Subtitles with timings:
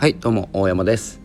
[0.00, 1.20] はいどうも大山です、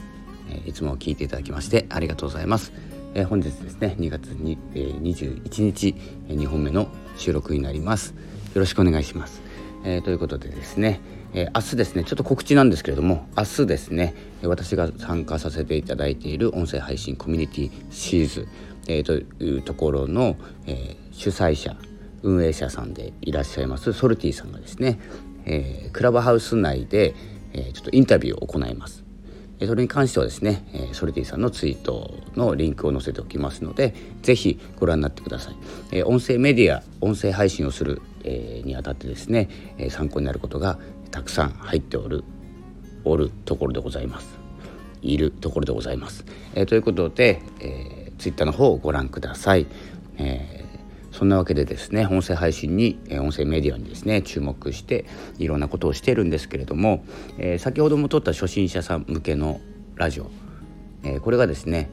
[0.49, 2.73] え、いつも聞いていただきましてありがとうございます、
[3.13, 5.95] え、本日ですね2月に、え、21日、
[6.27, 8.09] え、2本目の収録になります。
[8.09, 8.15] よ
[8.55, 9.41] ろしくお願いします、
[9.85, 10.99] えー、ということでですね、
[11.33, 14.13] え、明日ですねちょっと告知なんですけれども明日ですね
[14.43, 18.47] 私が参加させていただいている音声配信コミュニティシーズ、
[18.89, 20.35] えー、というところの、
[20.67, 21.77] え、主催者
[22.23, 24.99] 運営者さんでいらっしゃいますソルティさんがですね、
[25.45, 27.15] えー、クラブハウス内で
[27.55, 29.03] えちょっとインタビューを行います。
[29.65, 35.55] それに関してはですね、えソルティさんのツイートのリンクを載せておきますので、ぜひご覧になってください。
[35.91, 40.77] え音声メディア、音声配信をする、えにあたってですね、え参考になることが
[41.09, 42.25] たくさん入っておる、
[43.05, 44.37] おるところでございます。
[45.01, 46.25] いるところでございます。
[46.53, 49.67] えということで、えー、ツイッターの方をご覧ください。
[50.17, 50.64] えー
[51.15, 55.05] そんなわけでですね音声配信に音声メディアにですね注目して
[55.39, 57.05] いろんなことをしてるんですけれども、
[57.37, 59.61] えー、先ほども撮った初心者さん向けの
[59.95, 60.29] ラジオ、
[61.03, 61.89] えー、これがですね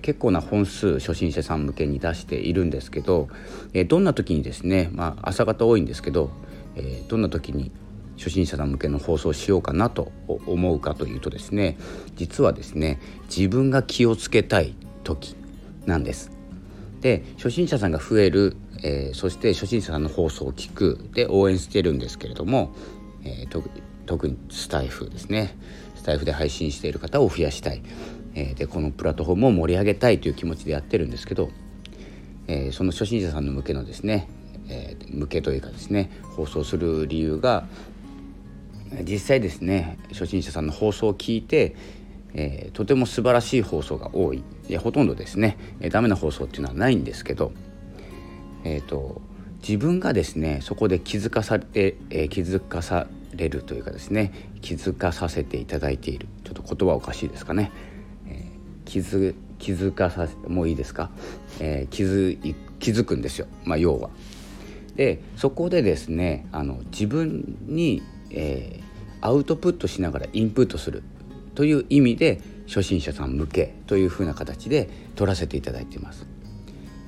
[0.00, 3.28] 結構な本数初心者さん向けに出しているんですけど、
[3.74, 6.30] えどんな時にですね、まあ、朝方多いんですけど、
[6.74, 7.70] えどんな時に
[8.16, 10.10] 初心者さん向けの放送しようかなと
[10.46, 11.76] 思うかというとですね
[12.16, 15.36] 実はですね自分が気をつけたい時
[15.84, 16.34] なんです。
[17.04, 21.08] で初心者さんが増える、えー、そして初心者さんの放送を聞く。
[21.14, 22.74] で応援してるんですけれども、
[23.24, 23.62] えー、
[24.04, 25.56] 特にスタイフですね。
[25.96, 27.82] スタイフで配信している方を増やしたい、
[28.34, 31.48] えー、でこのプラットフォームを盛り上げたいという気持ちでやってるんですけど、
[32.46, 34.28] えその初心者さんの向けのですね、
[34.68, 37.64] え向けというかですね放送する理由が
[39.02, 41.74] 実際ですね初心者さんの放送を聞いて
[42.34, 44.42] えー、とても素晴らしい放送が多い。
[44.68, 47.52] いやほとんどですね、えー、ダメな放送っていうのはないんですけど、
[48.64, 49.20] えーと、
[49.66, 56.26] 自分がですねそこで気づかされて、えー、気づかされるというかですね気づかさせていただいている。
[56.44, 57.70] ちょっと言葉おかしいですかね、
[58.26, 61.10] えー、気づ気づかさせもういいですか、
[61.60, 64.10] えー、気づ気づくんですよ、まあ、要は。
[64.96, 71.02] でそこでですねあの自分に、えー、アウトプットしながらインプットする。
[71.54, 76.33] という意味で初心者さん向けというふうな形で取らせていただいています。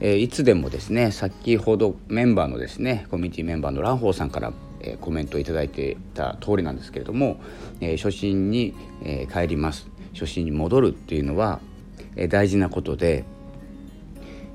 [0.00, 7.40] えー、いつでもですね先ほどメンバーのですねコミュニティメンバーの蘭宝さんから、えー、コメントを頂いていた通りなんですけれども、
[7.80, 11.60] えー、初心に、え帰ります初心に戻るっていうのは、
[12.16, 13.24] え大事なことで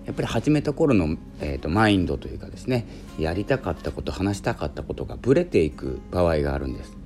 [0.05, 2.85] やっぱり始めた頃の、えーと、マインドというかですね
[3.19, 6.97] やりたかったこと話したかったことがぶれていく場合があるんです。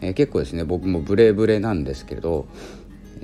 [0.00, 2.46] え、結構ですね僕もブレブレなんですけれど、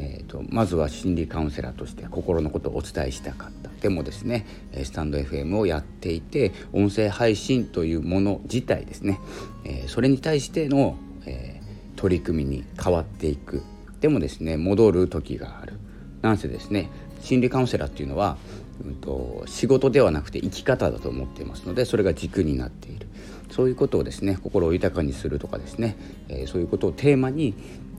[0.03, 3.71] えーと、まずは心理カウンセラーとして心のことをお伝えしたかった。
[3.83, 4.47] でもですね
[4.83, 9.21] スタンド FM をやっていて音声配信というもの自体ですね、
[9.65, 10.97] えー、それに対しての、
[11.27, 13.62] えー、取り組みに変わっていく。
[14.00, 15.75] でもですね戻る時がある。
[16.22, 16.88] なんせですね
[17.21, 18.38] 心理カウンセラーっていうのは、
[18.82, 23.06] うんと仕事ではなくて生き方だと思っていますのでそれが軸になっている。
[23.50, 25.97] そういうことをですね心を豊かにするとかですね、
[26.28, 27.55] えー、そういうことをテーマに、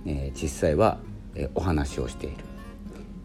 [0.06, 1.00] え、実際は、
[1.56, 2.32] お話をしてい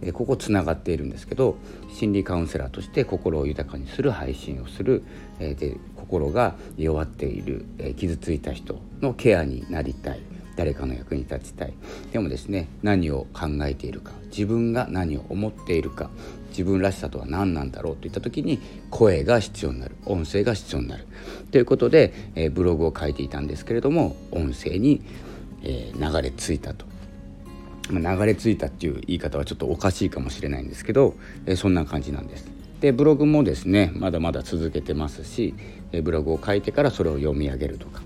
[0.03, 1.56] る、ここつながっているんですけど
[1.91, 5.03] 心理カウンセラーとして心を豊かにする配信をする、
[5.39, 10.21] で心が弱っている、傷ついた人のケアになりたい
[10.56, 11.75] 誰かの役に立ちたい。
[12.12, 16.11] でもですね何を考えているか自分が何を思っているか
[16.49, 18.59] 自分らしさとは何なんだろうといった時に
[18.91, 21.06] 声が必要になる音声が必要になる。
[21.50, 25.03] ということで、え、ブログを書いていたんですけれども音声に、
[25.62, 26.87] え、流れ着いたと。
[27.91, 31.14] 流れ着いたっていう言い方はちょっとおかしいかもしれないんですけど、
[31.47, 32.56] え、そんな感じなんです。
[32.80, 35.54] でブログもですねまだまだ続けてますし、
[35.92, 38.02] えブログを書いてからそれを読み上げるとか、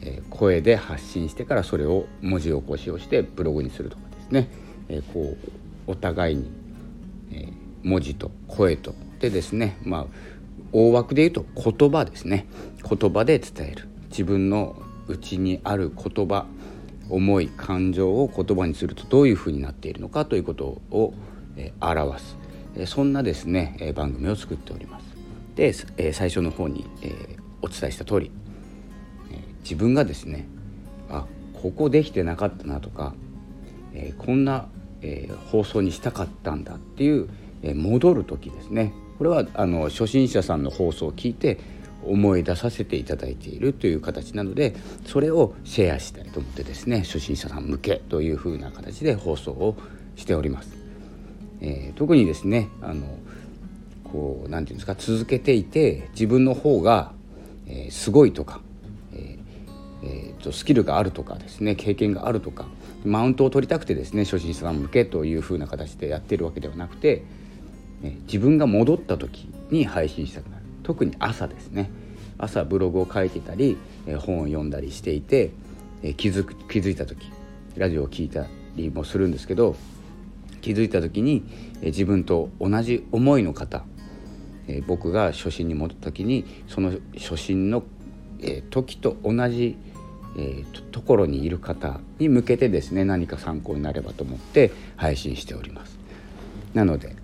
[0.00, 4.48] え声で発信してからそれを文字起こしをしてブログにするとかですね、
[4.88, 6.50] えこうお互いに、
[7.32, 7.48] え
[7.82, 10.06] 文字と声とでですねまあ
[10.72, 12.46] 大枠で言うと言葉ですね。
[12.82, 13.88] 言葉で伝える。
[14.08, 16.46] 自分の内にある言葉
[17.10, 21.14] 思い感情を言葉にするとどういうふうになっているのかということを、
[21.56, 22.36] え表す、
[22.76, 25.04] えそんなですね、え番組を作っております。
[25.56, 28.30] で、え最初の方に、えお伝えした通り、
[29.32, 30.46] え自分がですね
[31.08, 33.14] あここできてなかったなとか、
[33.92, 34.68] えこんな
[35.02, 37.28] え、放送にしたかったんだっていう、
[37.62, 41.58] え、戻る時ですねこれはあの初心者さんの放送を聞いて
[42.04, 44.74] 思い出させていただいているという形なので
[45.06, 49.76] それをシェアしたいと思ってですね初心者さん向けというふうな形で放送を
[50.16, 50.76] しております。
[51.62, 53.18] えー、特にですねあの
[54.04, 57.12] こうなんていうんですか続けていて自分の方が、
[57.66, 58.60] えー、すごいとか、
[59.12, 59.38] えー
[60.02, 62.64] えーとスキルがあるとかですね経験があるとか
[63.04, 67.22] マウントを取りたくてですね初心者さん向けというふうな形でやってるわけではなくて、
[68.02, 70.59] ね、自分が戻った時に配信したくなる
[70.90, 71.88] 特に朝ですね。
[72.36, 73.78] 朝ブログを書いてたり
[74.18, 75.52] 本を読んだりしていて
[76.16, 77.30] 気づく気づいた時
[77.76, 79.76] ラジオを聴いたりもするんですけど
[80.60, 81.44] 気づいた時に
[81.80, 83.84] 自分と同じ思いの方
[84.88, 87.84] 僕が初心に戻った時にその初心の
[88.70, 89.76] 時と同じ
[90.90, 96.00] ところにいる方に向けてですね何か参考になればと思って配信しております。
[96.74, 97.16] なので、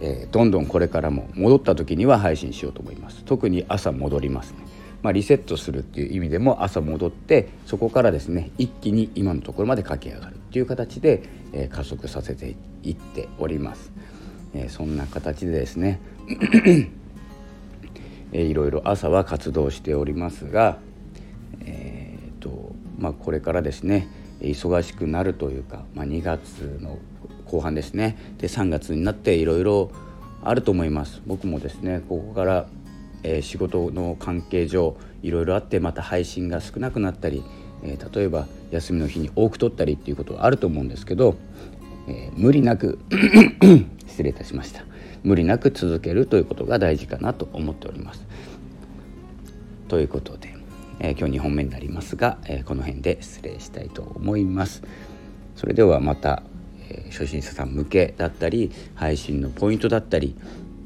[0.00, 3.24] えどんどんこれからも戻った時には配信しようと思います。
[3.24, 4.58] 特に朝戻りますね。
[5.02, 11.22] まあ、リセットするっていう意味でも朝戻ってそこからですね一気に今のところまで駆け上がるっていう形で、
[11.52, 13.92] えー、加速させていっております、
[14.54, 16.00] えー、そんな形でですね
[18.32, 20.78] えー、いろいろ朝は活動しておりますが、
[21.64, 24.08] えーとまあ、これからですね
[24.40, 26.98] 忙しくなるというか、まあ、2月の
[27.50, 29.90] 後半ですねで3月になっていろいろ
[30.42, 32.68] あると思います僕もですねここから、
[33.22, 37.42] えー、仕事の関係上いろいろあってまた配信が少なくなったり、
[37.82, 41.36] えー、例えば休みの日に多く取ったりっていうことはあると思うんですけど、
[42.06, 42.98] えー、無理なく
[44.06, 44.84] 失礼いたしました
[45.22, 48.26] 無理なく続けるということが大事かなと思っております。
[49.88, 50.54] ということで、
[51.00, 54.82] え、今日2本目になりますが、え、この辺で失礼したいと思います。
[55.56, 60.36] それではまた、ー、初心者さん向けだったり配信のポイントだったり、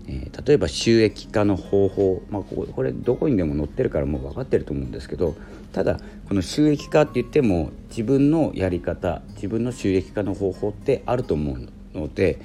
[0.07, 5.37] えー、例えば収益化の方法、まあ、こここれどこにでも載ってるからもう分かってると思うんですけど
[5.73, 11.69] ただこの収益化って言っても自分のやり方自分の収益化の方法ってあると思う
[11.99, 12.41] ので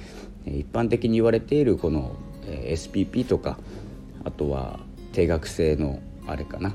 [0.46, 2.16] 一般的に言われているこの
[2.46, 3.58] SPP とか
[4.24, 4.80] あとは
[5.12, 6.74] 定額制のあれかな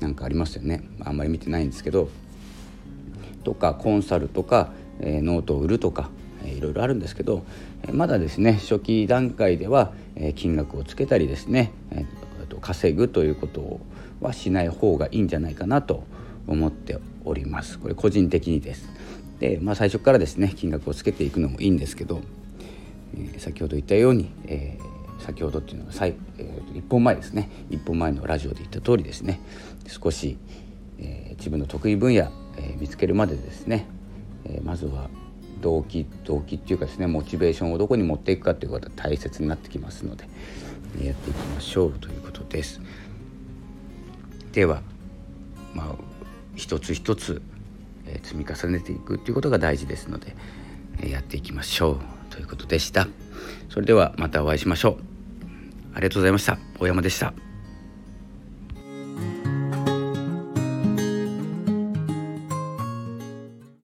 [0.00, 0.82] なんかありますよね。
[1.00, 2.08] あんまり見てないんですけど
[3.44, 6.10] とかコンサルとか、えノートを売るとか、
[6.62, 7.44] ろいろあるんですけど
[7.92, 13.80] まだですね初期段階では、え金額をつけたりですね、えー、稼ぐということ
[14.20, 16.04] はしない方がいいんじゃないかなと
[16.46, 17.78] 思っております。
[17.78, 18.88] これ個人的にです。
[19.40, 22.22] で、まあ、最初からですね金額をつけていくのもいいんですけど
[23.16, 27.50] え先ほど言ったように、えー、先ほどっていうのは最、えー、1本前ですね。
[27.70, 29.40] 1本前のラジオで言った通りですね。
[29.86, 30.38] 少し、
[30.98, 33.86] えー、自分の得意分野、え見つけるまでですね、
[34.44, 35.08] えまずは
[35.62, 40.28] 動機動機っていうかですねモチベーションをどこに持っていくかということが大切になってきますので、
[41.00, 42.80] えやっていきましょうということです。
[44.52, 44.82] では
[45.72, 45.96] まあ
[46.54, 47.40] 一つ一つ、
[48.06, 50.36] え積み重ねていくっていうことが大事ですので、
[51.02, 52.22] えやっていきましょう。
[52.32, 53.06] ということでした
[53.68, 54.96] それではまたお会いしましょう
[55.94, 57.51] ありがとうございました大山でした